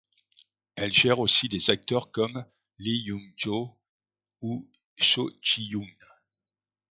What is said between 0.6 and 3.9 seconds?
Elle gère aussi des acteurs comme Lee Hyun-joo